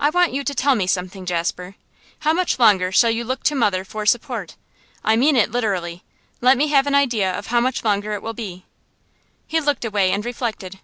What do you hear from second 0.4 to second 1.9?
to tell me something, Jasper.